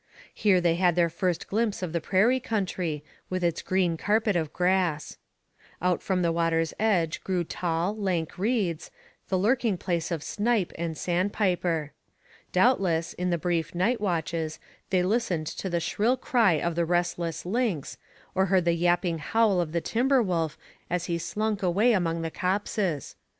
[0.33, 4.51] Here they had their first glimpse of the prairie country, with its green carpet of
[4.51, 5.19] grass.
[5.79, 8.89] Out from the water's edge grew tall, lank reeds,
[9.29, 11.91] the lurking place of snipe and sand piper.
[12.51, 14.57] Doubtless, in the brief night watches,
[14.89, 17.99] they listened to the shrill cry of the restless lynx,
[18.33, 20.57] or heard the yapping howl of the timber wolf
[20.89, 23.15] as he slunk away among the copses.